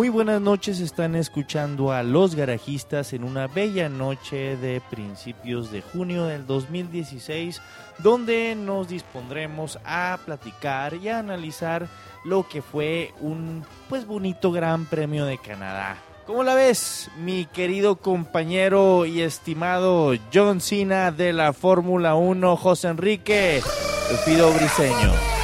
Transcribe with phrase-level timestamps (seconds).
[0.00, 5.82] Muy buenas noches, están escuchando a Los Garajistas en una bella noche de principios de
[5.82, 7.60] junio del 2016,
[7.98, 11.86] donde nos dispondremos a platicar y a analizar
[12.24, 15.98] lo que fue un pues bonito Gran Premio de Canadá.
[16.26, 22.88] ¿Cómo la ves, mi querido compañero y estimado John Cena de la Fórmula 1, José
[22.88, 25.39] Enrique, el pido briseño?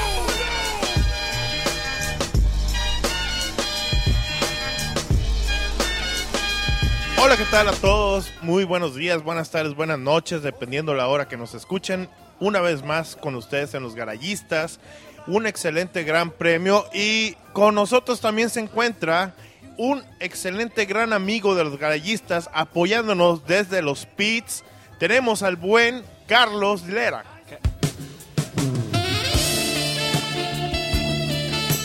[7.56, 8.30] Tal a todos?
[8.42, 12.06] Muy buenos días, buenas tardes, buenas noches, dependiendo la hora que nos escuchen.
[12.38, 14.78] Una vez más con ustedes en Los Garayistas.
[15.26, 19.34] Un excelente gran premio y con nosotros también se encuentra
[19.78, 24.62] un excelente gran amigo de los garayistas apoyándonos desde los pits.
[24.98, 27.24] Tenemos al buen Carlos Lera.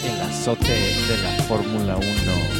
[0.03, 2.50] El azote de la Fórmula 1.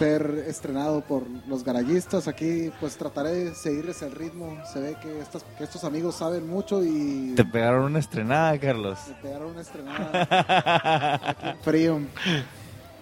[0.00, 2.26] Ser estrenado por los garayistas.
[2.26, 4.56] Aquí pues trataré de seguirles el ritmo.
[4.72, 7.34] Se ve que, estas, que estos amigos saben mucho y...
[7.36, 8.98] Te pegaron una estrenada, Carlos.
[9.08, 12.00] Me pegaron una estrenada aquí en frío.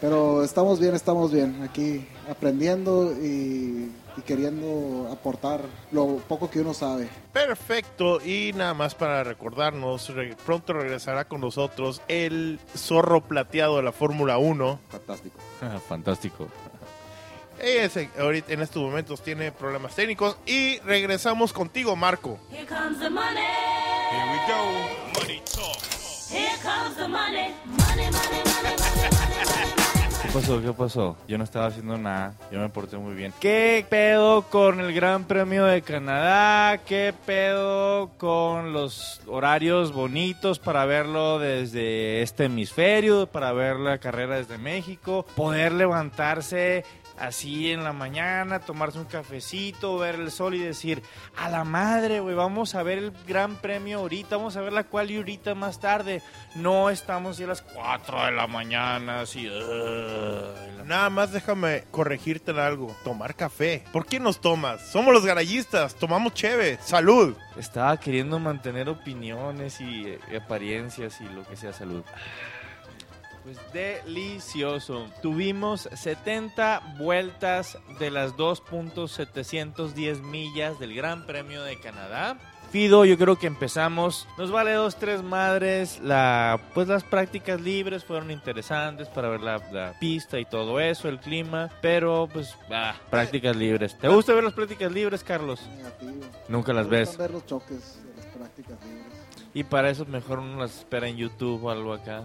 [0.01, 1.63] Pero estamos bien, estamos bien.
[1.63, 5.61] Aquí aprendiendo y, y queriendo aportar
[5.93, 7.09] lo poco que uno sabe.
[7.33, 13.83] Perfecto, y nada más para recordarnos, re- pronto regresará con nosotros el zorro plateado de
[13.85, 14.81] la Fórmula 1.
[14.89, 15.39] Fantástico.
[15.89, 16.49] Fantástico.
[17.61, 22.39] Ese ahorita en estos momentos tiene problemas técnicos y regresamos contigo, Marco.
[22.51, 23.41] Here comes the money.
[24.11, 25.21] Here we go.
[25.21, 25.77] Money talk.
[26.31, 28.99] Here comes the money, money, money, money, money.
[30.29, 30.61] ¿Qué pasó?
[30.61, 31.17] ¿Qué pasó?
[31.27, 32.35] Yo no estaba haciendo nada.
[32.53, 33.33] Yo me porté muy bien.
[33.41, 36.77] ¿Qué pedo con el Gran Premio de Canadá?
[36.85, 43.27] ¿Qué pedo con los horarios bonitos para verlo desde este hemisferio?
[43.27, 45.25] Para ver la carrera desde México.
[45.35, 46.85] Poder levantarse
[47.21, 51.03] así en la mañana, tomarse un cafecito, ver el sol y decir,
[51.37, 54.85] a la madre, güey, vamos a ver el gran premio ahorita, vamos a ver la
[54.85, 56.23] cual y ahorita más tarde.
[56.55, 59.49] No estamos así a las 4 de la mañana, así.
[60.85, 62.95] Nada más déjame corregirte en algo.
[63.05, 63.85] Tomar café.
[63.93, 64.81] ¿Por qué nos tomas?
[64.91, 65.95] Somos los garayistas.
[65.95, 66.79] Tomamos cheve.
[66.81, 67.37] Salud.
[67.57, 72.03] Estaba queriendo mantener opiniones y eh, apariencias y lo que sea salud.
[73.49, 75.07] Pues delicioso.
[75.23, 82.37] Tuvimos 70 vueltas de las 2.710 millas del Gran Premio de Canadá.
[82.71, 84.29] Fido, yo creo que empezamos.
[84.37, 85.99] Nos vale dos, tres madres.
[86.03, 91.09] La, pues las prácticas libres fueron interesantes para ver la, la pista y todo eso,
[91.09, 91.71] el clima.
[91.81, 93.97] Pero pues, ah, prácticas libres.
[93.97, 95.67] ¿Te gusta ver las prácticas libres, Carlos?
[95.75, 96.27] Negativo.
[96.49, 97.09] Nunca las Me ves.
[97.09, 99.19] gustan ver los choques de las prácticas libres.
[99.55, 102.25] Y para eso mejor uno las espera en YouTube o algo acá.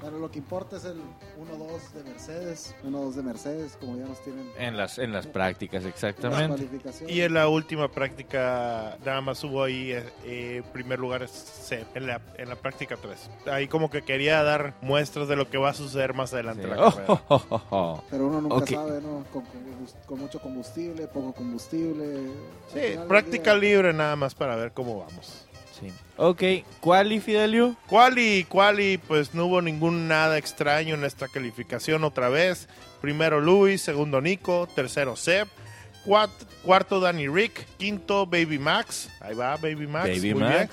[0.00, 2.74] Pero lo que importa es el 1-2 de Mercedes.
[2.84, 6.48] 1-2 de Mercedes, como ya nos tienen En las, en las prácticas, exactamente.
[6.48, 7.10] cualificación.
[7.10, 12.06] Y en la última práctica, nada más hubo ahí, eh, eh, primer lugar, C, en
[12.06, 13.30] la, en la práctica 3.
[13.52, 16.70] Ahí como que quería dar muestras de lo que va a suceder más adelante Sí.
[16.70, 17.00] en la carrera.
[17.10, 18.04] Oh, oh, oh, oh.
[18.10, 19.24] Pero uno nunca sabe, ¿no?
[19.32, 22.30] Con, mucho combustible, poco combustible.
[22.72, 25.46] Sí, práctica día, libre nada más para ver cómo vamos.
[25.80, 25.92] Sí.
[26.16, 26.42] Ok,
[26.80, 27.74] ¿cuál y Fidelio?
[27.86, 32.68] Quali, quali, pues no hubo ningún nada extraño en esta calificación otra vez.
[33.00, 35.48] Primero Luis, segundo Nico, tercero Seb,
[36.04, 36.28] cuat-
[36.62, 40.68] cuarto Danny Rick, quinto Baby Max, ahí va Baby Max, Baby muy bien.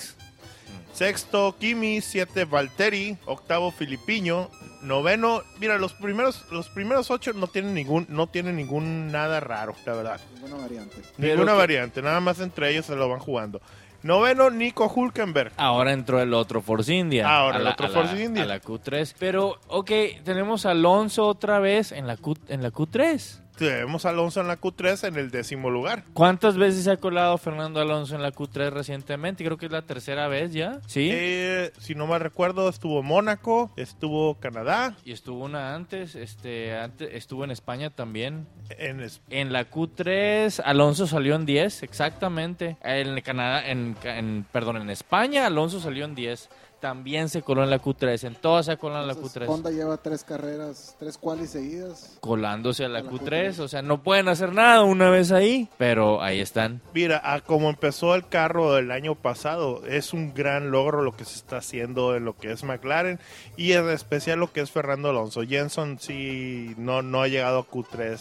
[0.93, 4.49] Sexto Kimi, siete Valtteri, octavo Filipiño,
[4.81, 9.75] noveno, mira los primeros los primeros ocho no tienen ningún no tienen ningún nada raro,
[9.85, 10.19] la verdad.
[10.33, 10.97] Ninguna variante.
[11.17, 13.61] Pero Ninguna que- variante, nada más entre ellos se lo van jugando.
[14.07, 15.51] Noveno Nico Hulkenberg.
[15.57, 17.27] Ahora entró el otro Force India.
[17.29, 18.43] Ahora el la- otro a la- Force India.
[18.43, 19.13] A la Q3.
[19.19, 19.91] Pero, ok,
[20.23, 23.41] tenemos a Alonso otra vez en la, Q, en la Q3.
[23.57, 26.03] Tenemos a Alonso en la Q3 en el décimo lugar.
[26.13, 29.43] ¿Cuántas veces se ha colado Fernando Alonso en la Q3 recientemente?
[29.43, 30.79] Creo que es la tercera vez ya.
[30.85, 31.09] ¿Sí?
[31.11, 37.09] Eh, si no mal recuerdo, estuvo Mónaco, estuvo Canadá, Y estuvo una antes, este, antes,
[37.13, 38.47] estuvo en España también.
[38.77, 42.77] en es- En la Q3, Alonso salió en 10, exactamente.
[42.83, 46.49] En Canadá, en, en- perdón, en España, Alonso salió en 10.
[46.79, 48.23] También se coló en la Q3.
[48.27, 49.47] En todas se colado en la Entonces, Q3.
[49.49, 52.17] Honda lleva tres carreras, tres qualis seguidas.
[52.19, 53.19] Colándose a la A la Q3.
[53.55, 53.59] Q3.
[53.61, 55.69] O sea, no pueden hacer nada una vez ahí.
[55.79, 56.81] Pero ahí están.
[56.93, 61.25] Mira, a como empezó el carro el año pasado, es un gran logro lo que
[61.25, 63.19] se está haciendo en lo que es McLaren
[63.55, 65.41] y en especial lo que es Fernando Alonso.
[65.41, 68.19] Jenson sí no, no ha llegado a Q3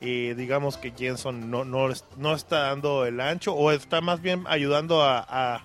[0.00, 1.88] y digamos que Jenson no, no,
[2.18, 5.64] no está dando el ancho o está más bien ayudando a, a-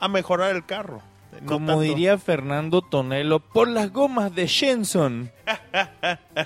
[0.00, 1.00] a mejorar el carro.
[1.42, 1.80] No Como tanto.
[1.82, 5.30] diría Fernando Tonelo, por las gomas de Shenson.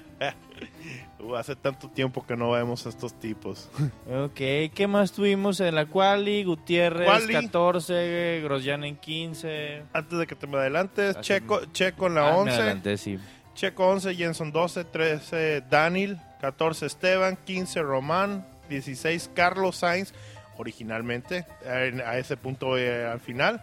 [1.23, 3.69] Uh, hace tanto tiempo que no vemos a estos tipos.
[4.11, 6.45] Ok, ¿qué más tuvimos en la quali?
[6.45, 7.35] Gutiérrez Quali.
[7.35, 9.83] 14, Grosjean en 15.
[9.93, 12.53] Antes de que te me adelantes, Así Checo, Checo en la Ah, me 11.
[12.55, 13.19] adelanté, sí.
[13.55, 20.15] Checo 11, Jenson 12, 13 Daniel, 14 Esteban, 15 Román, 16 Carlos Sainz,
[20.57, 23.63] originalmente, a ese punto eh, al final.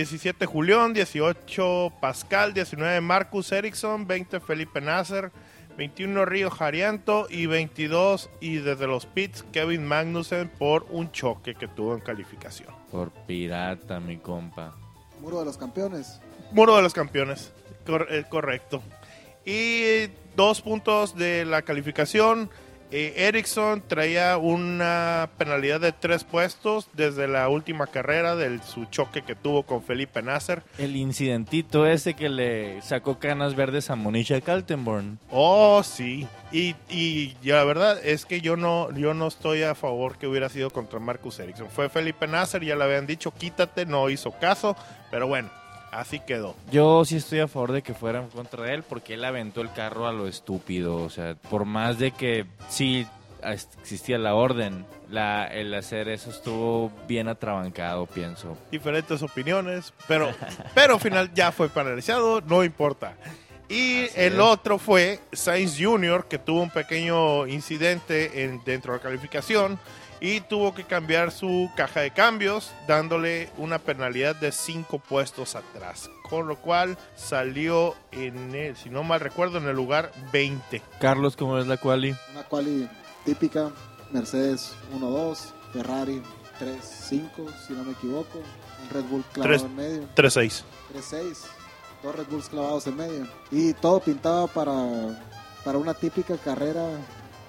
[0.00, 5.32] 17 Julián, 18 Pascal, 19 Marcus Ericsson, 20 Felipe Nasser,
[5.78, 11.66] 21 Río Jarianto y 22 y desde los pits Kevin Magnussen por un choque que
[11.66, 12.68] tuvo en calificación.
[12.92, 14.74] Por pirata, mi compa.
[15.22, 16.20] Muro de los campeones.
[16.52, 17.50] Muro de los campeones,
[17.86, 18.82] Cor- eh, correcto.
[19.46, 22.50] Y dos puntos de la calificación.
[22.90, 29.22] Eh, Ericsson traía una penalidad de tres puestos desde la última carrera de su choque
[29.22, 30.62] que tuvo con Felipe Nasser.
[30.78, 35.18] El incidentito ese que le sacó canas verdes a Monisha Kaltenborn.
[35.30, 36.26] Oh, sí.
[36.52, 40.48] Y, y la verdad es que yo no, yo no estoy a favor que hubiera
[40.48, 41.68] sido contra Marcus Ericsson.
[41.68, 44.76] Fue Felipe Nasser, ya le habían dicho quítate, no hizo caso.
[45.10, 45.50] Pero bueno,
[45.92, 46.54] así quedó.
[46.70, 49.72] Yo sí estoy a favor de que fueran contra de él porque él aventó el
[49.72, 50.96] carro a lo estúpido.
[50.96, 53.06] O sea, por más de que sí
[53.42, 58.56] existía la orden, la, el hacer eso estuvo bien atrabancado, pienso.
[58.70, 60.30] diferentes opiniones, pero,
[60.74, 63.14] pero al final ya fue penalizado, no importa.
[63.68, 64.38] Y Así el es.
[64.38, 69.78] otro fue Sainz Jr., que tuvo un pequeño incidente en, dentro de la calificación
[70.20, 76.10] y tuvo que cambiar su caja de cambios, dándole una penalidad de 5 puestos atrás.
[76.28, 80.82] Con lo cual salió en el, si no mal recuerdo, en el lugar 20.
[81.00, 82.14] Carlos, ¿cómo es la quali?
[82.32, 82.88] Una quali
[83.24, 83.70] típica.
[84.12, 85.38] Mercedes 1-2.
[85.72, 86.22] Ferrari
[86.60, 88.38] 3-5, si no me equivoco.
[88.38, 89.62] Un Red Bull clavado Tres.
[89.62, 90.08] en medio.
[90.14, 90.62] 3-6.
[90.94, 91.36] 3-6.
[92.02, 93.26] Dos Red Bulls clavados en medio.
[93.50, 94.72] Y todo pintaba para,
[95.64, 96.88] para una típica carrera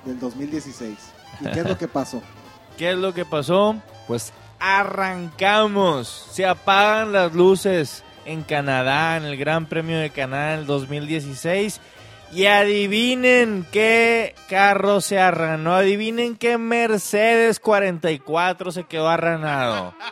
[0.05, 0.97] del 2016.
[1.41, 2.21] ¿Y qué es lo que pasó?
[2.77, 3.81] ¿Qué es lo que pasó?
[4.07, 6.27] Pues arrancamos.
[6.31, 11.81] Se apagan las luces en Canadá, en el Gran Premio de Canadá en el 2016.
[12.33, 15.73] Y adivinen qué carro se arranó.
[15.73, 19.93] Adivinen qué Mercedes 44 se quedó arranado.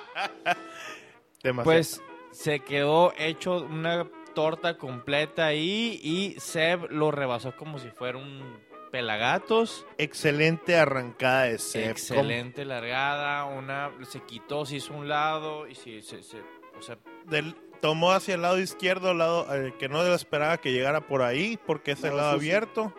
[1.63, 2.01] Pues
[2.31, 8.64] se quedó hecho una torta completa ahí y Seb lo rebasó como si fuera un
[8.95, 9.85] pelagatos.
[9.97, 11.91] excelente arrancada de Seb.
[11.91, 16.41] Excelente largada, una se quitó, se hizo un lado y se, se- se-
[16.77, 20.71] o sea, del- tomó hacia el lado izquierdo, el lado eh, que no esperaba que
[20.71, 22.93] llegara por ahí, porque es el Lado abierto.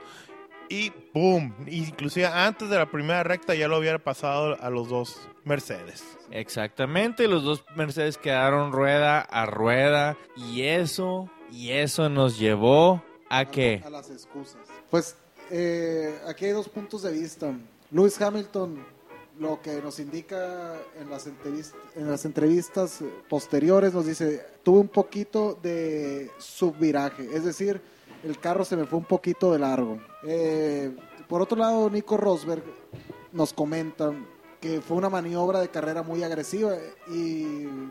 [0.69, 1.55] Y ¡boom!
[1.69, 6.05] Inclusive antes de la primera recta ya lo hubiera pasado a los dos Mercedes.
[6.31, 13.45] exactamente, los dos Mercedes quedaron rueda a rueda y eso y eso nos llevó a
[13.47, 14.61] que A las excusas.
[14.91, 15.17] Pues
[15.51, 17.55] eh, aquí hay dos puntos de vista.
[17.91, 18.85] Lewis Hamilton,
[19.39, 24.89] lo que nos indica en las, entrevist- en las entrevistas posteriores, nos dice, tuve un
[24.89, 27.81] poquito de subviraje, es decir,
[28.25, 29.99] el carro se me fue un poquito de largo.
[30.27, 30.97] Eh,
[31.29, 32.63] por otro lado, Nico Rosberg
[33.33, 34.13] nos comenta
[34.67, 36.73] que fue una maniobra de carrera muy agresiva
[37.09, 37.45] y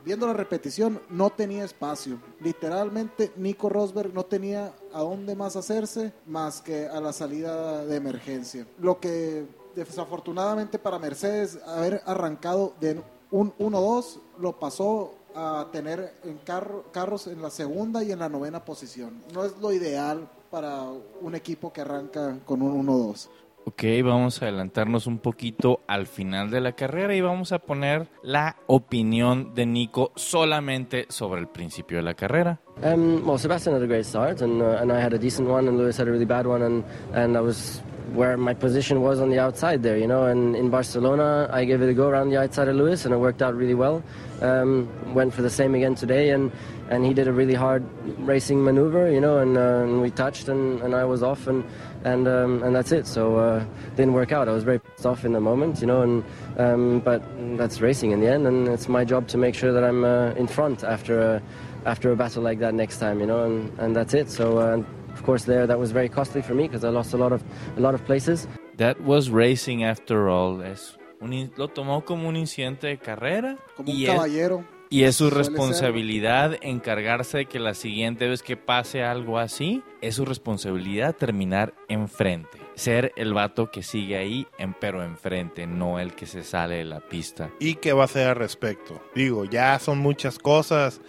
[0.03, 2.17] viendo la repetición no tenía espacio.
[2.41, 7.95] Literalmente Nico Rosberg no tenía a dónde más hacerse más que a la salida de
[7.95, 8.67] emergencia.
[8.79, 13.01] Lo que desafortunadamente para Mercedes haber arrancado de
[13.31, 18.27] un 1-2 lo pasó a tener en carro- carros en la segunda y en la
[18.27, 19.21] novena posición.
[19.33, 20.83] No es lo ideal para
[21.21, 23.29] un equipo que arranca con un 1-2.
[23.67, 28.07] Ok, vamos a adelantarnos un poquito al final de la carrera y vamos a poner
[28.21, 32.59] la opinión de Nico solamente sobre el principio de la carrera.
[32.83, 35.67] Um, well, Sebastian had a great start, and uh, and I had a decent one,
[35.67, 37.81] and Lewis had a really bad one, and and I was
[38.13, 40.25] where my position was on the outside there, you know.
[40.25, 43.17] And in Barcelona, I gave it a go around the outside of Lewis, and it
[43.17, 44.03] worked out really well.
[44.41, 46.51] Um, went for the same again today, and
[46.89, 47.83] and he did a really hard
[48.19, 51.63] racing maneuver, you know, and, uh, and we touched, and, and I was off, and
[52.03, 53.07] and um, and that's it.
[53.07, 53.65] So uh,
[53.95, 54.47] didn't work out.
[54.47, 56.23] I was very pissed off in the moment, you know, and
[56.57, 57.21] um, but
[57.57, 60.31] that's racing in the end, and it's my job to make sure that I'm uh,
[60.31, 61.41] in front after a
[61.85, 64.29] after a battle like that next time, you know, and, and that's it.
[64.29, 67.17] So uh, of course there that was very costly for me because I lost a
[67.17, 67.43] lot of
[67.77, 68.47] a lot of places.
[68.77, 70.61] That was racing after all.
[70.61, 74.65] Es un lo tomó como un incidente de carrera Como un y es, caballero.
[74.89, 75.37] Y es su ser.
[75.37, 81.73] responsabilidad encargarse de que la siguiente vez que pase algo así, es su responsabilidad terminar
[81.87, 82.57] enfrente.
[82.75, 86.85] Ser el vato que sigue ahí, en, pero enfrente, no el que se sale de
[86.85, 87.49] la pista.
[87.59, 89.01] ¿Y qué va a hacer al respecto?
[89.15, 91.01] Digo, ya son muchas cosas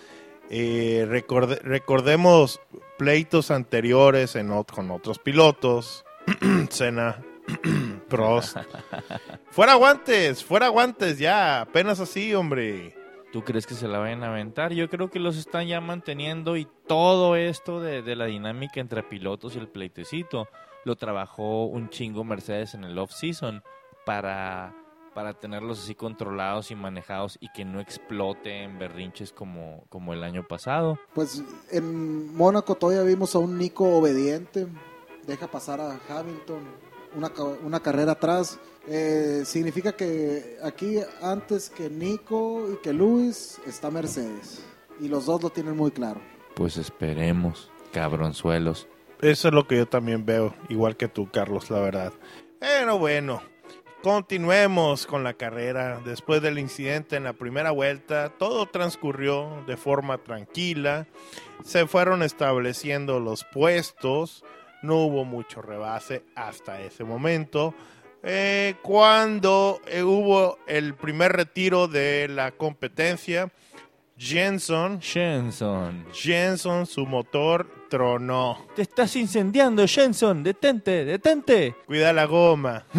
[0.49, 2.61] Eh, recorde- recordemos
[2.99, 6.05] pleitos anteriores en ot- con otros pilotos.
[6.71, 7.21] Senna,
[8.09, 8.57] Prost.
[9.51, 12.95] fuera guantes, fuera guantes ya, apenas así, hombre.
[13.33, 14.73] ¿Tú crees que se la vayan a aventar?
[14.73, 19.03] Yo creo que los están ya manteniendo y todo esto de, de la dinámica entre
[19.03, 20.49] pilotos y el pleitecito
[20.85, 23.63] lo trabajó un chingo Mercedes en el off-season
[24.05, 24.73] para,
[25.15, 30.47] para tenerlos así controlados y manejados y que no exploten berrinches como, como el año
[30.47, 30.97] pasado.
[31.13, 31.43] Pues
[31.73, 34.69] en Mónaco todavía vimos a un Nico obediente,
[35.27, 36.61] deja pasar a Hamilton
[37.17, 38.59] una, ca- una carrera atrás.
[38.89, 44.63] Eh, significa que aquí antes que Nico y que Luis está Mercedes.
[45.01, 46.21] Y los dos lo tienen muy claro.
[46.55, 48.87] Pues esperemos, cabronzuelos.
[49.21, 52.13] Eso es lo que yo también veo, igual que tú, Carlos, la verdad.
[52.61, 53.43] Pero bueno,
[54.03, 56.01] continuemos con la carrera.
[56.05, 61.07] Después del incidente en la primera vuelta, todo transcurrió de forma tranquila.
[61.65, 64.45] Se fueron estableciendo los puestos.
[64.87, 67.75] No hubo mucho rebase hasta ese momento.
[68.23, 73.51] Eh, cuando eh, hubo el primer retiro de la competencia,
[74.19, 76.07] Jenson, Jenson.
[76.13, 78.67] Jenson, su motor tronó.
[78.75, 80.43] Te estás incendiando, Jenson.
[80.43, 81.75] Detente, detente.
[81.87, 82.85] Cuida la goma.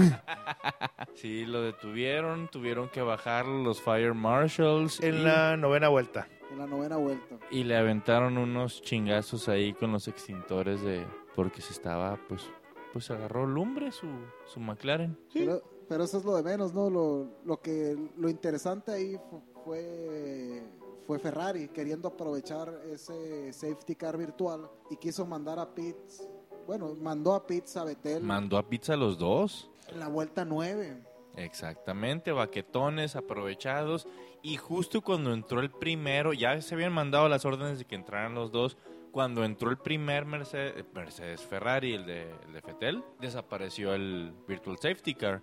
[1.15, 6.27] Sí, lo detuvieron, tuvieron que bajar los Fire Marshals En y, la novena vuelta.
[6.51, 7.38] En la novena vuelta.
[7.50, 11.06] y le aventaron unos chingazos ahí con los extintores de
[11.38, 12.44] porque se estaba pues
[12.91, 14.08] pues agarró lumbre su
[14.46, 15.17] su McLaren.
[15.34, 16.89] Pero, pero eso es lo de menos, ¿no?
[16.89, 20.63] Lo, lo que lo interesante ahí fu- fue
[21.06, 26.27] fue Ferrari queriendo aprovechar ese safety car virtual y quiso mandar a Pitts,
[26.65, 29.70] bueno, mandó a Pitts a Betel Mandó a pizza a los dos.
[29.89, 31.01] en la vuelta 9.
[31.38, 34.08] Exactamente, baquetones aprovechados
[34.41, 38.34] y justo cuando entró el primero, ya se habían mandado las órdenes de que entraran
[38.36, 38.75] los dos.
[39.11, 44.77] Cuando entró el primer Mercedes, Mercedes Ferrari, el de, el de Fettel, desapareció el Virtual
[44.77, 45.41] Safety Car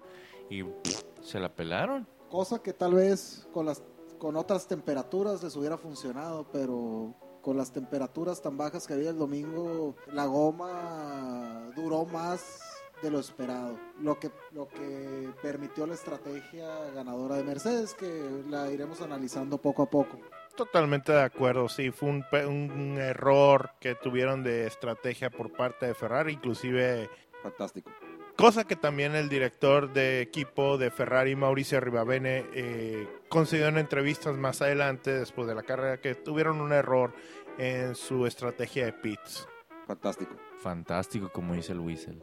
[0.49, 2.07] y pff, se la pelaron.
[2.29, 3.83] Cosa que tal vez con las
[4.19, 9.19] con otras temperaturas les hubiera funcionado, pero con las temperaturas tan bajas que había el
[9.19, 12.63] domingo, la goma duró más
[13.03, 13.79] de lo esperado.
[14.01, 19.83] Lo que lo que permitió la estrategia ganadora de Mercedes que la iremos analizando poco
[19.83, 20.19] a poco.
[20.57, 25.87] Totalmente de acuerdo, sí, fue un, pe- un error que tuvieron de estrategia por parte
[25.87, 27.11] de Ferrari, inclusive
[27.43, 27.91] Fantástico.
[28.37, 34.37] cosa que también el director de equipo de Ferrari, Mauricio Ribabene, eh, concedió en entrevistas
[34.37, 37.13] más adelante, después de la carrera, que tuvieron un error
[37.59, 39.49] en su estrategia de pits.
[39.89, 40.37] Fantástico.
[40.63, 42.23] Fantástico, como dice el Whistle.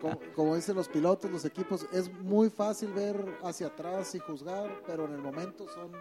[0.00, 4.82] Como, como dicen los pilotos, los equipos, es muy fácil ver hacia atrás y juzgar,
[4.86, 5.92] pero en el momento son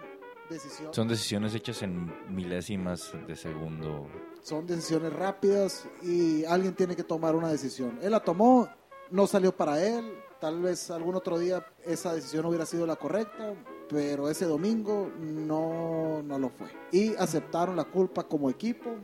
[0.50, 0.96] decisiones.
[0.96, 4.08] Son decisiones hechas en milésimas de segundo.
[4.42, 8.00] son decisiones rápidas y alguien tiene que tomar una decisión.
[8.02, 8.68] Él la tomó,
[9.12, 13.54] no salió para él, tal vez algún otro día esa decisión hubiera sido la correcta,
[13.90, 16.68] pero ese domingo no, no lo fue.
[16.92, 18.96] Y aceptaron la culpa como equipo,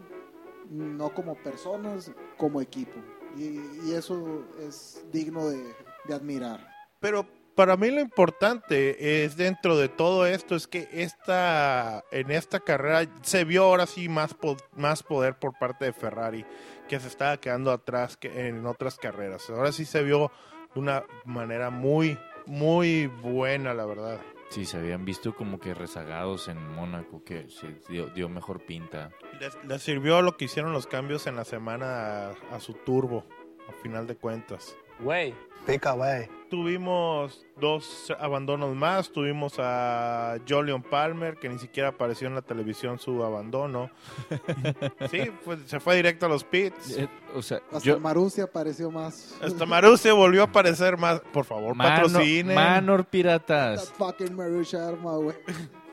[0.69, 2.99] no como personas, como equipo.
[3.37, 5.75] Y, y eso es digno de,
[6.07, 6.65] de admirar.
[6.99, 12.59] Pero para mí lo importante es dentro de todo esto es que esta en esta
[12.59, 16.45] carrera se vio ahora sí más po- más poder por parte de Ferrari
[16.87, 19.49] que se estaba quedando atrás que en otras carreras.
[19.49, 20.31] Ahora sí se vio
[20.73, 24.19] de una manera muy muy buena, la verdad.
[24.51, 29.09] Sí, se habían visto como que rezagados en Mónaco, que se dio, dio mejor pinta.
[29.39, 33.25] Les, les sirvió lo que hicieron los cambios en la semana a, a su turbo,
[33.67, 34.75] a final de cuentas.
[34.99, 35.33] Way.
[35.65, 36.27] Pick away.
[36.49, 39.11] Tuvimos dos abandonos más.
[39.11, 43.89] Tuvimos a Jolion Palmer, que ni siquiera apareció en la televisión su abandono.
[45.09, 46.97] sí, pues, se fue directo a los pits.
[46.97, 49.35] Eh, o sea, Hasta yo, Marussia apareció más.
[49.41, 51.19] Hasta Marussia volvió a aparecer más.
[51.33, 52.55] Por favor, Mano- patrocinen.
[52.55, 53.91] Manor That Piratas.
[53.97, 54.37] fucking
[54.75, 55.35] arma, güey.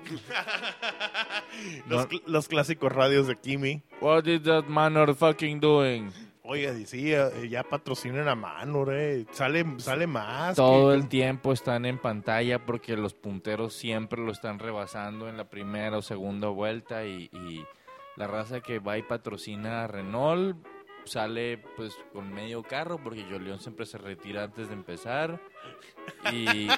[1.88, 3.82] los, cl- los clásicos radios de Kimi.
[4.00, 6.12] What is that Manor fucking doing?
[6.44, 9.25] Oye, decía, eh, ya patrocinen a Manor, eh.
[9.30, 10.56] Sale, sale más.
[10.56, 15.37] Todo que- el tiempo están en pantalla porque los punteros siempre lo están rebasando en
[15.37, 17.64] la primera o segunda vuelta y, y
[18.16, 20.56] la raza que va y patrocina a Renault
[21.04, 25.40] sale pues con medio carro porque Jolion siempre se retira antes de empezar
[26.32, 26.68] y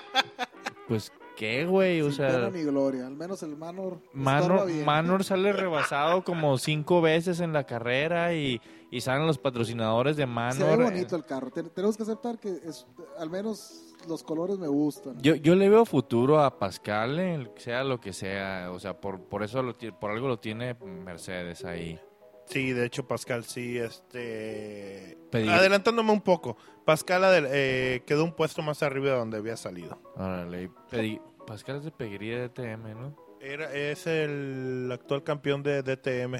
[0.88, 2.00] pues qué, güey?
[2.00, 3.06] O Sin sea, ni gloria.
[3.06, 4.00] Al menos el Manor.
[4.12, 4.84] Manor, bien.
[4.84, 8.60] Manor sale rebasado como cinco veces en la carrera y,
[8.90, 10.82] y salen los patrocinadores de Se ve Manor.
[10.84, 11.50] bonito el carro.
[11.50, 12.86] Ten- tenemos que aceptar que es,
[13.18, 15.20] al menos los colores me gustan.
[15.22, 18.70] Yo, yo le veo futuro a Pascal, sea lo que sea.
[18.72, 21.98] O sea, por, por eso lo, por algo lo tiene Mercedes ahí.
[22.46, 25.16] Sí, de hecho Pascal sí, este...
[25.30, 29.56] Pedir- Adelantándome un poco, Pascal adel- eh, quedó un puesto más arriba de donde había
[29.56, 29.98] salido.
[30.16, 33.16] Órale, pedi- Pascal es de peguería de TM, ¿no?
[33.40, 36.36] Era, es el actual campeón de DTM.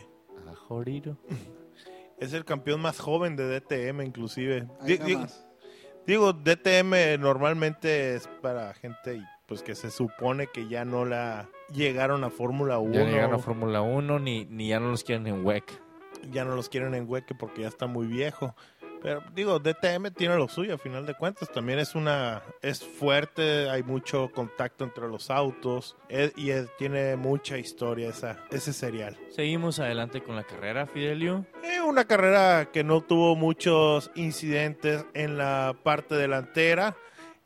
[0.48, 1.16] A Joriro.
[2.16, 4.68] Es el campeón más joven de DTM inclusive.
[4.80, 5.46] Ahí Di- nada di- más.
[6.06, 12.22] Digo, DTM normalmente es para gente pues que se supone que ya no la llegaron
[12.22, 12.94] a Fórmula 1.
[12.94, 15.64] Ya no llegan a Fórmula 1 ni, ni ya no los quieren en WEC.
[16.30, 18.54] Ya no los quieren en hueque porque ya está muy viejo.
[19.02, 21.52] Pero digo, DTM tiene lo suyo a final de cuentas.
[21.52, 27.14] También es una es fuerte, hay mucho contacto entre los autos es- y es- tiene
[27.16, 29.18] mucha historia esa ese serial.
[29.28, 31.44] Seguimos adelante con la carrera, Fidelio.
[31.62, 36.96] Eh, una carrera que no tuvo muchos incidentes en la parte delantera.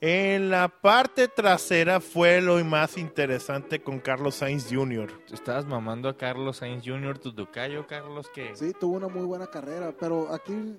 [0.00, 5.10] En la parte trasera fue lo más interesante con Carlos Sainz Jr.
[5.32, 8.54] Estabas mamando a Carlos Sainz Jr., tu tocayo, Carlos, que...
[8.54, 10.76] Sí, tuvo una muy buena carrera, pero aquí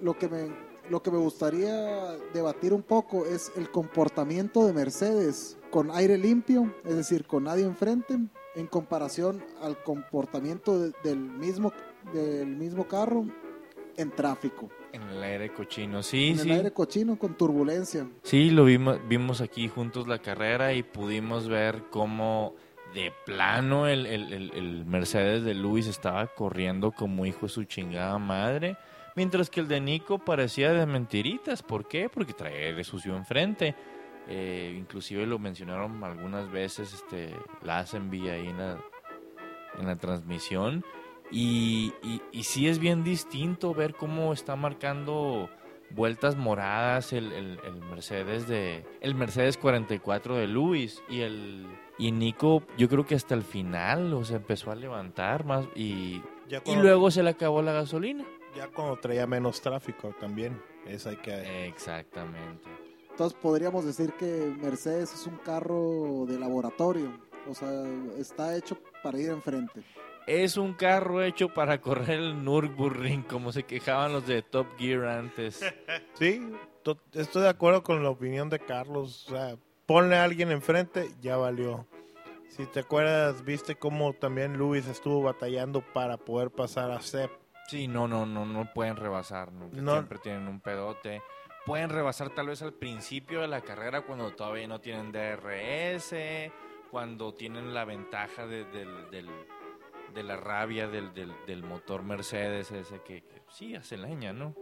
[0.00, 5.56] lo que me lo que me gustaría debatir un poco es el comportamiento de Mercedes
[5.70, 8.18] con aire limpio, es decir, con nadie enfrente,
[8.56, 11.72] en comparación al comportamiento de- del mismo
[12.12, 13.24] del mismo carro
[13.96, 16.50] en tráfico, En el aire cochino, sí, en sí.
[16.50, 18.06] el aire cochino con turbulencia.
[18.22, 22.54] Sí, lo vimos, vimos aquí juntos la carrera y pudimos ver cómo
[22.94, 27.64] de plano el, el- el- el Mercedes de Luis estaba corriendo como hijo de su
[27.64, 28.76] chingada madre,
[29.16, 31.62] mientras que el de Nico parecía de mentiritas.
[31.62, 32.10] ¿Por qué?
[32.10, 33.74] Porque traía aire sucio enfrente.
[34.28, 37.34] Eh, inclusive lo mencionaron algunas veces este
[37.64, 38.78] Lassenby ahí en la,
[39.78, 40.84] en la transmisión.
[41.32, 45.48] Y, y, y sí es bien distinto ver cómo está marcando
[45.90, 51.66] vueltas moradas el, el- el Mercedes de el Mercedes 44 de Luis y el
[51.98, 56.22] y Nico yo creo que hasta el final o sea empezó a levantar más y,
[56.48, 58.24] Ya y luego se le acabó la gasolina
[58.56, 60.60] ya cuando traía menos tráfico también.
[60.86, 62.68] Es hay que exactamente
[63.10, 67.10] Entonces podríamos decir que Mercedes es un carro de laboratorio,
[67.48, 67.70] o sea,
[68.18, 69.82] está hecho para ir enfrente.
[70.26, 75.04] Es un carro hecho para correr el Nürburgring como se quejaban los de Top Gear
[75.06, 75.64] antes
[76.14, 79.26] Sí, to- estoy de acuerdo con la opinión de Carlos.
[79.28, 79.56] O sea,
[79.86, 81.86] ponle a alguien enfrente, ya valió.
[82.48, 87.30] Si te acuerdas, viste cómo también Luis estuvo batallando para poder pasar a Sep.
[87.68, 89.80] Sí, no, no, no, no pueden rebasar, nunca.
[89.80, 89.92] No.
[89.92, 91.22] siempre tienen un pedote.
[91.64, 96.14] Pueden rebasar tal vez al principio de la carrera cuando todavía no tienen DRS,
[96.90, 99.30] cuando tienen la ventaja de, del- del-
[100.14, 104.54] de la rabia del, del- del motor Mercedes ese que, que sí hace leña, ¿no?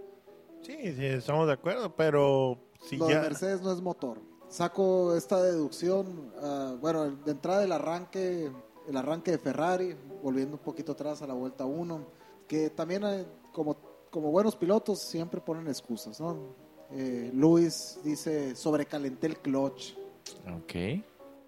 [0.63, 3.21] Sí, sí, estamos de acuerdo, pero si Lo de ya...
[3.23, 4.19] Mercedes no es motor.
[4.49, 8.51] Saco esta deducción, ah, bueno, de entrada el arranque,
[8.89, 12.05] el arranque de Ferrari, volviendo un poquito atrás a la vuelta 1,
[12.49, 13.77] que también eh, como,
[14.11, 16.37] como buenos pilotos siempre ponen excusas, ¿no?
[16.91, 19.95] Eh, Luis dice, sobrecalenté el clutch,
[20.53, 20.75] Ok.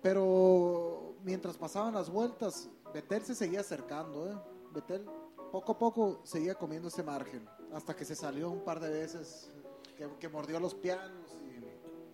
[0.01, 4.35] pero mientras pasaban las vueltas, Vettel se seguía acercando, ¿eh?
[4.73, 5.05] Vettel
[5.51, 9.53] poco a poco seguía comiendo ese margen, hasta que se salió un par de veces,
[9.97, 11.39] que, que mordió los pianos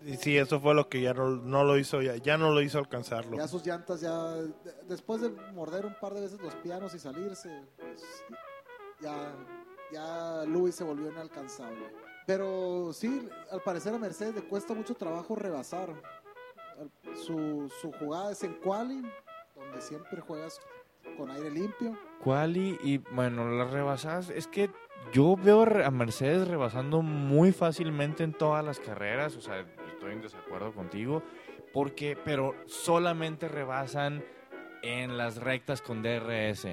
[0.02, 0.10] y...
[0.10, 2.60] y Sí, eso fue lo que ya no, no lo hizo, ya, ya no lo
[2.62, 3.36] hizo alcanzarlo.
[3.36, 4.52] Ya sus llantas ya de-
[4.88, 8.02] después de morder un par de veces los pianos y salirse, pues,
[9.00, 9.34] ya
[9.90, 11.90] ya Luis se volvió inalcanzable.
[12.26, 15.94] Pero sí, al parecer a Mercedes le cuesta mucho trabajo rebasar.
[17.24, 19.02] Su, su jugada es en quali,
[19.68, 20.60] donde siempre juegas
[21.16, 21.96] con aire limpio.
[22.22, 24.70] Quali y bueno, las rebasadas, es que
[25.12, 30.20] yo veo a Mercedes rebasando muy fácilmente en todas las carreras, o sea, estoy en
[30.20, 31.22] desacuerdo contigo,
[31.72, 34.24] porque, pero solamente rebasan
[34.82, 36.66] en las rectas con DRS.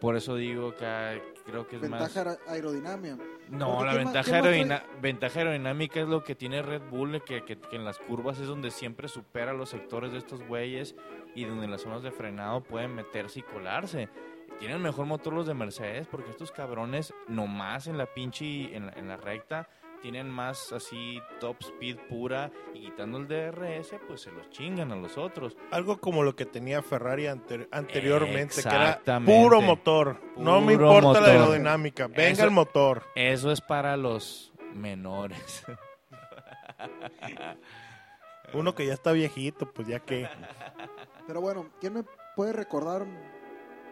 [0.00, 2.16] Por eso digo que creo que es Ventaja más...
[2.16, 3.16] aer- aerodinámica.
[3.50, 7.42] No, la ¿quién ma- ventaja, aerodina- ventaja aerodinámica es lo que tiene Red Bull, que,
[7.44, 10.94] que- que en las curvas es donde siempre supera los sectores de estos güeyes
[11.40, 14.08] y donde en las zonas de frenado pueden meterse y colarse.
[14.58, 18.92] Tienen mejor motor los de Mercedes porque estos cabrones nomás en la pinche, en la,
[18.94, 19.68] en la recta,
[20.02, 24.96] tienen más así top speed pura y quitando el DRS, pues se los chingan a
[24.96, 25.56] los otros.
[25.70, 30.20] Algo como lo que tenía Ferrari ante- anteriormente, que era puro motor.
[30.36, 31.22] no me importa motor.
[31.22, 33.04] la aerodinámica, venga Eso- el motor.
[33.14, 35.64] Eso es para los menores.
[38.54, 40.28] Uno que ya está viejito, pues ya que.
[41.28, 43.06] Pero bueno, ¿quién me puede recordar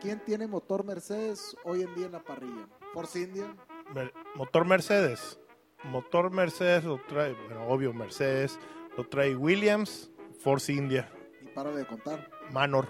[0.00, 2.66] quién tiene motor Mercedes hoy en día en la parrilla?
[2.94, 3.54] Force India,
[3.94, 5.38] Mer- Motor Mercedes.
[5.84, 8.58] Motor Mercedes lo trae, bueno, obvio Mercedes,
[8.96, 12.30] lo trae Williams, Force India, y para de contar.
[12.50, 12.88] Manor,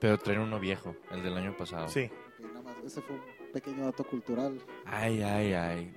[0.00, 1.88] Pero traen uno viejo, el del año pasado.
[1.88, 2.10] sí.
[2.40, 3.22] Ok, nada más, ese fue un
[3.52, 4.60] pequeño dato cultural.
[4.84, 5.94] Ay, ay, ay.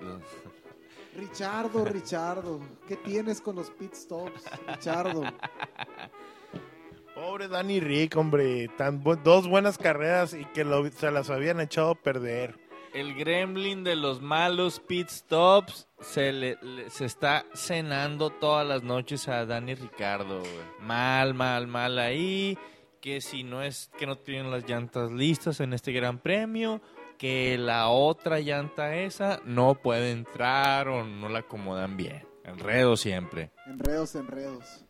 [1.18, 4.44] Richardo, Richardo, ¿qué tienes con los pit stops?
[4.68, 5.24] Richardo,
[7.30, 11.60] Pobre Danny Rick, hombre, tan bu- dos buenas carreras y que lo- se las habían
[11.62, 12.56] echado a perder.
[12.92, 18.82] El gremlin de los malos pit stops se, le, le- se está cenando todas las
[18.82, 20.42] noches a Dani Ricardo.
[20.82, 22.58] Mal, mal, mal ahí.
[23.00, 26.82] Que si no es que no tienen las llantas listas en este gran premio,
[27.20, 32.28] que la otra llanta esa no puede entrar o no la acomodan bien.
[32.44, 33.52] Enredo siempre.
[33.68, 34.84] enredos, enredos.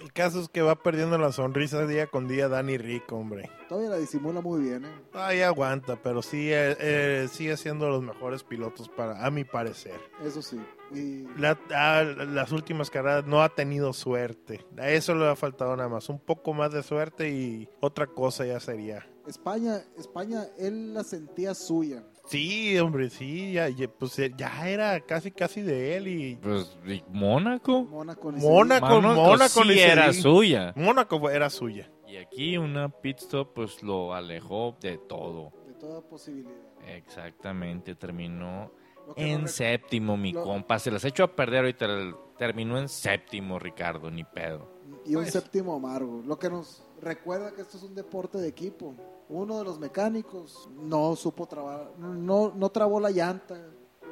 [0.00, 3.50] El caso es que va perdiendo la sonrisa día con día Danny Rick, hombre.
[3.68, 4.88] Todavía la disimula muy bien, ¿eh?
[5.12, 10.00] Ahí aguanta, pero sí eh, eh, sigue siendo los mejores pilotos para, a mi parecer.
[10.24, 10.58] Eso sí.
[10.92, 14.64] Y La- ah, las últimas carreras no ha tenido suerte.
[14.78, 16.08] A eso le ha faltado nada más.
[16.08, 19.06] Un poco más de suerte y otra cosa ya sería.
[19.26, 22.02] España, España, él la sentía suya.
[22.30, 26.76] Sí, hombre, sí, ya, ya, pues eh, ya era casi casi de él y Pues,
[26.86, 27.82] ¿y Mónaco.
[27.84, 28.30] Mónaco.
[28.30, 28.86] ni Mónaco.
[28.86, 30.72] se Mónaco, Mónaco sí era suya.
[30.76, 31.90] Mónaco era suya.
[32.06, 35.52] Y aquí una pit stop pues lo alejó de todo.
[35.66, 36.52] De toda posibilidad.
[36.86, 38.70] Exactamente, terminó
[39.16, 40.78] en no séptimo, mi lo- compa.
[40.78, 41.84] Se las echó a perder ahorita.
[41.86, 44.66] el- Terminó en séptimo, Ricardo, ni pedo.
[45.04, 46.22] Y un Pues- séptimo amargo.
[46.24, 48.94] Lo que nos recuerda que esto es un deporte de equipo.
[49.30, 53.56] Uno de los mecánicos no supo trabar, no, no trabó la llanta.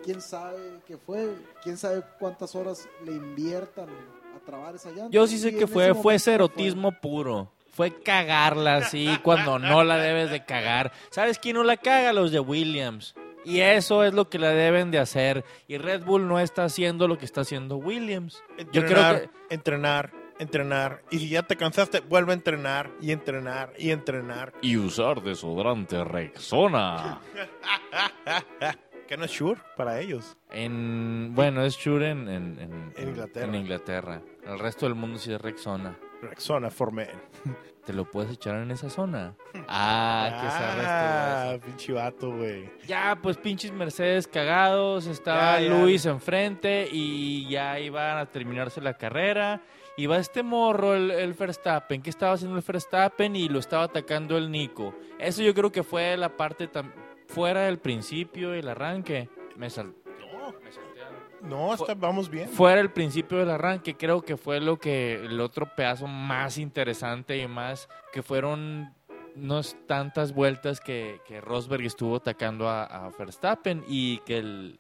[0.05, 1.35] ¿Quién sabe qué fue?
[1.63, 5.11] ¿Quién sabe cuántas horas le inviertan a trabar esa llanta?
[5.11, 7.51] Yo sí sé que fue, ese fue cerotismo puro.
[7.73, 10.93] Fue cagarla así cuando no la debes de cagar.
[11.11, 12.13] ¿Sabes quién no la caga?
[12.13, 13.15] Los de Williams.
[13.45, 15.45] Y eso es lo que la deben de hacer.
[15.67, 18.43] Y Red Bull no está haciendo lo que está haciendo Williams.
[18.73, 21.03] Yo creo que entrenar, entrenar.
[21.11, 24.53] Y si ya te cansaste, vuelve a entrenar y entrenar y entrenar.
[24.63, 27.21] y usar desodorante Rexona.
[29.09, 30.37] Que no es sure para ellos.
[30.51, 33.47] En, bueno, es Shure en, en- en- En Inglaterra.
[33.47, 34.23] en Inglaterra.
[34.47, 35.97] El resto del mundo sí es Rexona.
[36.23, 37.09] Rexona for men.
[37.85, 39.35] ¿Te lo puedes echar en esa zona?
[39.71, 42.71] Ah, que se arrastre, Ah, pinche vato, güey.
[42.87, 45.79] Ya, pues pinches Mercedes cagados, estaba Ya, ya.
[45.79, 49.61] Luis enfrente y ya iban a terminarse la carrera.
[49.99, 54.39] Iba este morro, el, el Verstappen, que estaba haciendo el Verstappen y lo estaba atacando
[54.39, 54.95] el Nico.
[55.19, 56.71] Eso yo creo que fue la parte
[57.27, 59.29] fuera del principio y el arranque.
[59.57, 59.93] Me sal-
[61.43, 62.49] no, está- vamos bien.
[62.49, 67.39] Fuera el principio del arranque, creo que fue lo que el otro pedazo más interesante
[67.39, 68.95] y más que fueron
[69.35, 74.79] no es tantas vueltas que, que Rosberg estuvo atacando a, a Verstappen y que el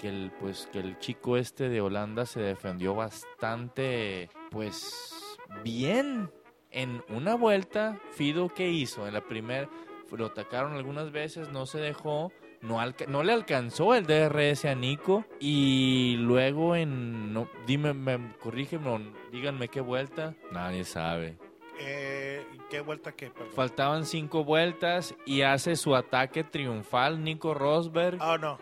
[0.00, 6.30] que el pues que el chico este de Holanda se defendió bastante pues bien
[6.70, 9.68] en una vuelta Fido que hizo en la primera
[10.10, 14.74] lo atacaron algunas veces no se dejó no, alca- no le alcanzó el DRS a
[14.74, 21.36] Nico y luego en no, dime me corrígeme díganme qué vuelta nadie sabe
[21.80, 23.28] Eh, ¿Qué vuelta qué?
[23.30, 23.52] Perdón.
[23.54, 28.16] Faltaban cinco vueltas y hace su ataque triunfal Nico Rosberg.
[28.20, 28.58] Ah, no.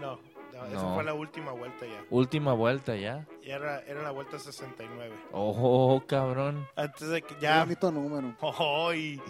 [0.00, 0.18] No.
[0.54, 0.94] no, Esa No.
[0.94, 2.02] fue la última vuelta ya.
[2.10, 3.26] Última vuelta ya.
[3.42, 5.14] Y era, era la vuelta 69.
[5.32, 6.66] Oh, cabrón.
[6.76, 7.64] Antes de que Qué ya.
[7.64, 8.34] bonito número.
[8.40, 9.20] Oh, y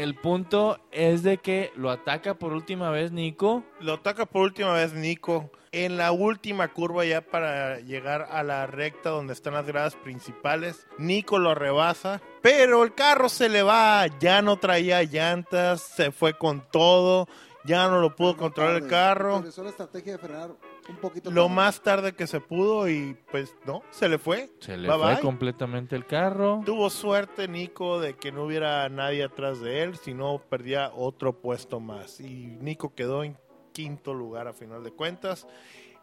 [0.00, 3.64] El punto es de que lo ataca por última vez Nico.
[3.80, 5.50] lo ataca por última vez Nico.
[5.72, 10.86] En la última curva ya para llegar a la recta donde están las gradas principales.
[10.96, 12.22] Nico lo rebasa.
[12.40, 14.06] Pero el carro se le va.
[14.20, 15.82] Ya no traía llantas.
[15.82, 17.28] Se fue con todo.
[17.66, 19.36] Ya no lo pudo controlar el carro.
[19.36, 20.52] Utilizó la estrategia de frenar
[20.90, 21.30] un poquito.
[21.30, 21.54] Lo tarde.
[21.54, 24.50] más tarde que se pudo y pues no, se le fue.
[24.60, 25.20] Se le Bye, fue bye.
[25.22, 26.62] completamente el carro.
[26.64, 31.40] Tuvo suerte Nico de que no hubiera nadie atrás de él, si no perdía otro
[31.40, 32.20] puesto más.
[32.20, 33.36] Y Nico quedó en
[33.72, 35.46] quinto lugar a final de cuentas.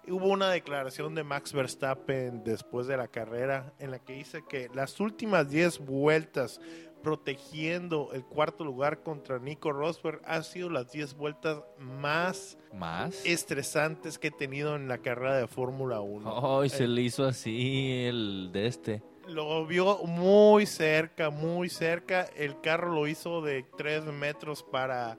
[0.10, 4.70] Hubo una declaración de Max Verstappen después de la carrera en la que dice que
[4.74, 6.62] las últimas 10 vueltas
[7.08, 13.26] protegiendo el cuarto lugar contra Nico Rosberg han sido las 10 vueltas más Más.
[13.26, 16.30] estresantes que he tenido en la carrera de Fórmula 1.
[16.30, 19.04] Oh, y se le hizo así el de este.
[19.26, 22.24] Lo vio muy cerca, muy cerca.
[22.36, 25.18] El carro lo hizo de 3 metros para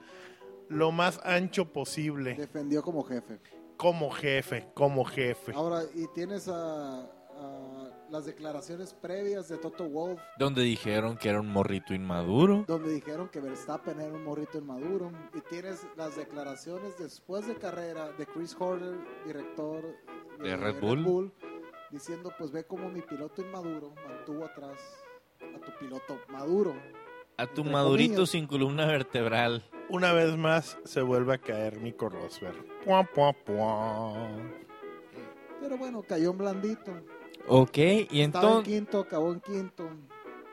[0.68, 2.34] lo más ancho posible.
[2.34, 3.38] Defendió como jefe.
[3.78, 5.52] Como jefe, como jefe.
[5.54, 7.17] Ahora, y tienes a, a
[8.10, 12.64] las declaraciones previas de Toto Wolf, Donde dijeron que era un morrito inmaduro.
[12.66, 15.12] donde dijeron que Verstappen era un morrito inmaduro.
[15.34, 19.82] Y tienes las declaraciones después de carrera de Chris Horner, director
[20.42, 21.32] De Red Bull.
[21.90, 24.78] diciendo, pues ve como mi piloto inmaduro mantuvo atrás
[25.40, 26.74] a tu piloto maduro.
[27.36, 28.30] A tu madurito comillas.
[28.30, 29.62] sin columna vertebral.
[29.90, 32.64] Una vez más se vuelve a caer Nico Rosberg.
[32.84, 34.14] Puá, puá, puá.
[35.60, 36.92] Pero bueno, cayó en blandito.
[37.48, 38.74] Ok, y Estaba en entonces...
[38.74, 39.88] quinto, acabó en quinto.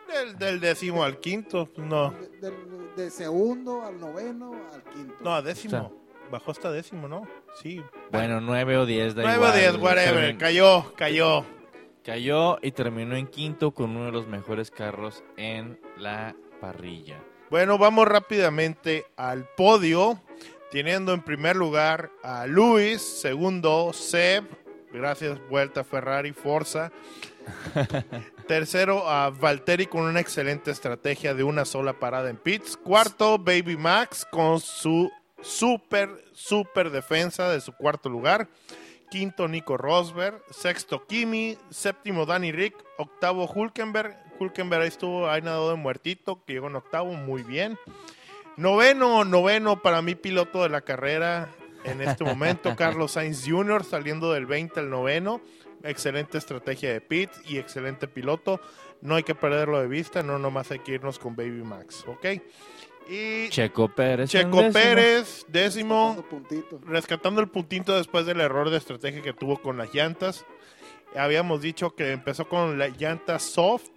[0.08, 2.12] Del, del décimo al quinto, no.
[2.12, 5.16] De, de- de segundo al noveno al quinto.
[5.20, 5.92] No, a décimo.
[6.32, 7.28] Bajó hasta décimo, ¿no?
[7.62, 7.84] Sí.
[8.12, 9.52] Bueno, 9 o 10, da 9 o.
[9.52, 10.24] 10, whatever.
[10.36, 11.46] Termin- Cayó, cayó.
[12.04, 17.22] Cayó y terminó en quinto con uno de los mejores carros en la parrilla.
[17.50, 20.22] Bueno, vamos rápidamente al podio.
[20.72, 24.44] Teniendo en primer lugar a Luis, segundo Seb,
[24.96, 26.92] gracias vuelta Ferrari, Forza.
[28.48, 32.78] Tercero a Valtteri con una excelente estrategia de una sola parada en pits.
[32.78, 38.48] Cuarto Baby Max con su super, super defensa de su cuarto lugar.
[39.10, 40.42] Quinto Nico Rosberg.
[40.50, 41.58] Sexto Kimi.
[41.70, 42.76] Séptimo Danny Rick.
[42.98, 44.16] Octavo Hulkenberg.
[44.40, 47.78] Hulkenberg ahí estuvo, ahí nadó de muertito, que llegó en octavo, muy bien.
[48.58, 51.50] Noveno, noveno para mí piloto de la carrera
[51.86, 53.84] en este momento, Carlos Sainz Jr.
[53.84, 55.42] saliendo del 20 al noveno.
[55.84, 58.60] Excelente estrategia de pit y excelente piloto.
[59.02, 62.26] No hay que perderlo de vista, no nomás hay que irnos con Baby Max, ¿ok?
[63.08, 64.30] Y Checo Pérez.
[64.32, 64.74] Checo décimo.
[64.74, 66.80] Pérez, décimo, puntito.
[66.86, 70.46] rescatando el puntito después del error de estrategia que tuvo con las llantas.
[71.16, 73.90] Habíamos dicho que empezó con la llanta soft,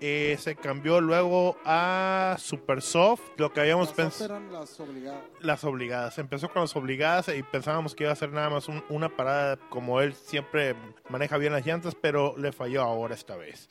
[0.00, 5.20] eh, se cambió luego a super soft, lo que habíamos pensado eran las obligadas.
[5.40, 6.18] las obligadas.
[6.18, 9.56] Empezó con las obligadas y pensábamos que iba a ser nada más un- una parada
[9.70, 10.74] como él siempre
[11.08, 13.68] maneja bien las llantas, pero le falló ahora esta vez.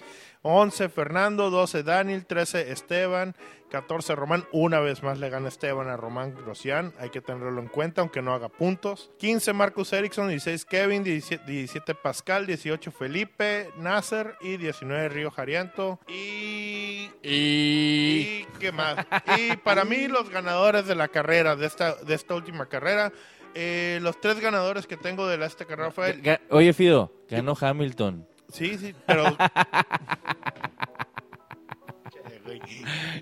[0.47, 3.35] 11 Fernando, 12 Daniel, 13 Esteban,
[3.69, 4.45] 14 Román.
[4.51, 6.93] Una vez más le gana Esteban a Román Grosjean.
[6.99, 9.11] Hay que tenerlo en cuenta, aunque no haga puntos.
[9.19, 15.99] 15 Marcus Ericsson, 16 Kevin, 17, 17 Pascal, 18 Felipe, Nasser y 19 Río Jarianto.
[16.07, 17.27] Y Y...
[17.27, 19.05] ¿Y qué más?
[19.37, 23.11] Y para mí los ganadores de la carrera, de esta, de esta última carrera,
[23.53, 26.39] eh, los tres ganadores que tengo de la, esta carrera fue...
[26.49, 28.27] Oye, Fido, ganó Hamilton.
[28.49, 29.25] Sí, sí, pero...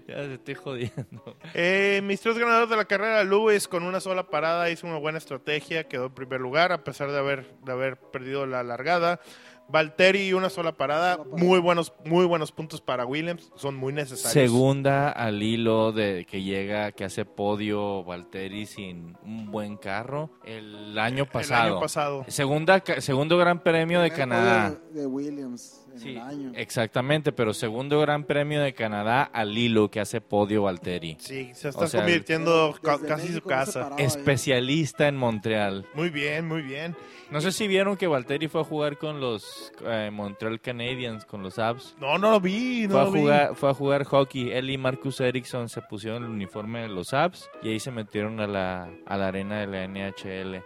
[0.08, 1.38] Ya te estoy jodiendo.
[1.54, 5.18] Eh, mis tres ganadores de la carrera, Lewis con una sola parada hizo una buena
[5.18, 9.20] estrategia, quedó en primer lugar a pesar de haber, de haber perdido la largada.
[9.68, 11.44] Valtteri una sola parada, Sola parada.
[11.46, 14.32] muy buenos, muy buenos puntos para Williams, son muy necesarios.
[14.32, 20.98] Segunda al hilo de que llega, que hace podio Valtteri sin un buen carro el
[21.00, 21.64] año pasado.
[21.64, 22.26] El año pasado.
[22.28, 24.76] Segunda, segundo gran premio de Canadá.
[24.92, 26.52] De, de Williams en Sí, el año.
[26.56, 31.18] exactamente, pero segundo gran premio de Canadá al hilo que hace podio Valtteri.
[31.20, 33.82] Sí, se está O sea, convirtiendo Desde casi su casa.
[33.84, 34.06] paraba ya.
[34.06, 35.86] Especialista en Montreal.
[35.94, 36.96] Muy bien, muy bien.
[37.32, 41.42] No sé si vieron que Valtteri fue a jugar con los eh, Montreal Canadiens, con
[41.42, 41.96] los Abs.
[42.00, 43.20] No, no lo vi, no Fue a, lo vi.
[43.22, 44.52] jugar, fue a jugar hockey.
[44.52, 48.40] Él y Marcus Ericsson se pusieron el uniforme de los Abs y ahí se metieron
[48.40, 50.62] a la, a la arena de la NHL.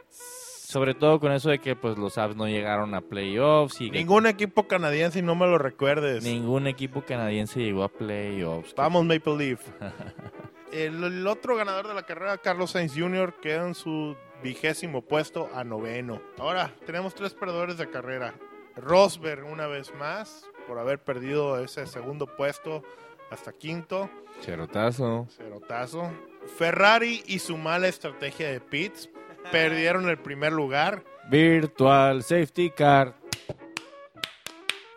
[0.70, 3.98] Sobre todo con eso de que pues los Abs no llegaron a playoffs y que
[3.98, 6.24] Ningún equipo canadiense y no me lo recuerdes.
[6.24, 8.76] ningún equipo canadiense llegó a playoffs.
[8.76, 9.68] Vamos, Maple Leaf.
[10.72, 15.50] el, el otro ganador de la carrera, Carlos Sainz Jr., queda en su vigésimo puesto
[15.56, 16.22] a noveno.
[16.38, 18.36] Ahora, tenemos tres perdedores de carrera.
[18.76, 22.84] Rosberg, una vez más, por haber perdido ese segundo puesto
[23.32, 24.08] hasta quinto.
[24.42, 25.26] Cherotazo.
[25.36, 26.12] Cerotazo.
[26.60, 29.10] Ferrari y su mala estrategia de pits
[29.52, 31.04] perdieron el primer lugar.
[31.30, 33.16] Virtual Safety Car.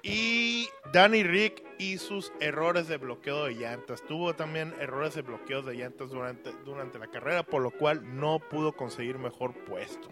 [0.02, 4.02] Y Danny Rick y sus errores de bloqueo de llantas.
[4.06, 8.38] Tuvo también errores de bloqueo de llantas durante, durante la carrera, por lo cual no
[8.38, 10.08] pudo conseguir mejor puesto.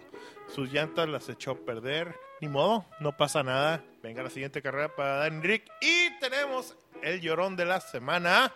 [0.47, 2.15] Sus llantas las echó a perder.
[2.41, 3.83] Ni modo, no pasa nada.
[4.01, 5.71] Venga la siguiente carrera para Danny Rick.
[5.81, 8.53] Y tenemos el llorón de la semana.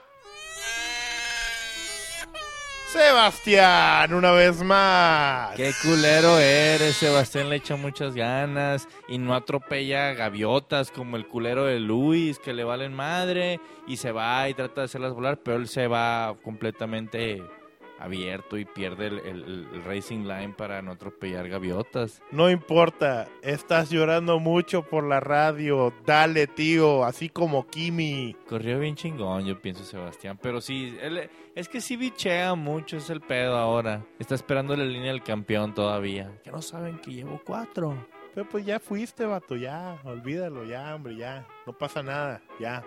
[2.95, 5.53] Sebastián, una vez más.
[5.57, 11.65] Qué culero eres, Sebastián le echa muchas ganas y no atropella gaviotas como el culero
[11.65, 15.57] de Luis que le valen madre y se va y trata de hacerlas volar, pero
[15.57, 17.43] él se va completamente
[17.99, 22.21] abierto y pierde el, el- el racing line para no atropellar gaviotas.
[22.31, 25.93] No importa, estás llorando mucho por la radio.
[26.05, 28.35] Dale, tío, así como Kimi.
[28.47, 33.09] Corrió bien chingón, yo pienso Sebastián, pero sí, él, es que sí bichea mucho, es
[33.09, 34.05] el pedo ahora.
[34.19, 36.31] Está esperando la línea del campeón todavía.
[36.43, 37.95] Que no saben que llevo cuatro.
[38.33, 41.47] Pero pues ya fuiste, vato, ya, olvídalo, ya, hombre, ya.
[41.65, 42.83] No pasa nada, ya,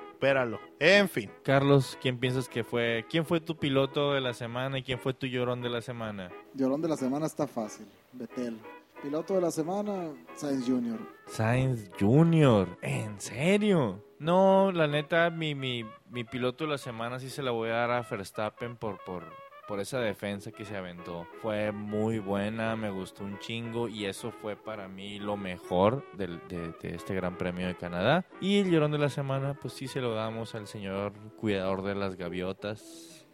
[0.80, 1.30] En fin.
[1.42, 3.04] Carlos, ¿quién piensas que fue?
[3.08, 6.30] ¿Quién fue tu piloto de la semana y quién fue tu llorón de la semana?
[6.54, 7.86] Llorón de la semana está fácil.
[8.12, 8.58] Betel.
[9.02, 10.98] Piloto de la semana, Sainz Jr.
[11.28, 12.76] Sainz Jr.
[12.82, 14.02] ¿En serio?
[14.18, 17.74] No, la neta, mi, mi, mi piloto de la semana sí se la voy a
[17.74, 19.22] dar a Verstappen por, por,
[19.68, 21.26] por esa defensa que se aventó.
[21.42, 26.26] Fue muy buena, me gustó un chingo y eso fue para mí lo mejor de,
[26.48, 28.24] de este Gran Premio de Canadá.
[28.40, 31.94] Y el llorón de la semana, pues sí se lo damos al señor cuidador de
[31.94, 33.26] las gaviotas.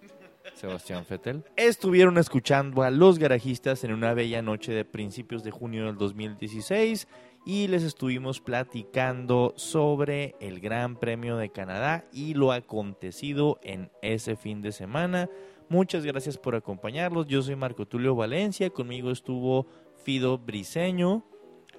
[0.55, 1.43] Sebastián Fettel.
[1.57, 7.09] Estuvieron escuchando a los garajistas en una bella noche de principios de junio del 2016
[7.47, 14.37] y les estuvimos platicando sobre el Gran Premio de Canadá y lo acontecido en ese
[14.37, 15.29] fin de semana.
[15.69, 17.27] Muchas gracias por acompañarlos.
[17.27, 19.67] Yo soy Marco Tulio Valencia, conmigo estuvo
[20.05, 21.25] Fido Briseño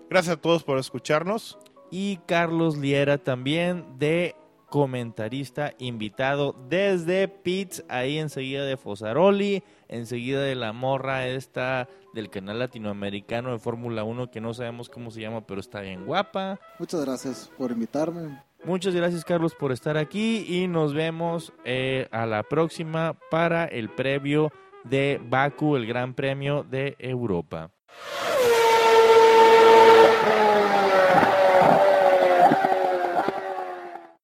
[0.09, 1.57] Gracias a todos por escucharnos.
[1.91, 4.35] y Carlos Liera también de
[4.69, 12.59] comentarista invitado desde Pitts, ahí enseguida de Fosaroli, enseguida de la morra esta del canal
[12.59, 16.59] latinoamericano de Fórmula 1 que no sabemos cómo se llama, pero está bien guapa.
[16.79, 18.44] Muchas gracias por invitarme.
[18.65, 23.89] Muchas gracias Carlos por estar aquí y nos vemos eh, a la próxima para el
[23.89, 24.51] previo
[24.83, 27.69] de Baku, el Gran Premio de Europa.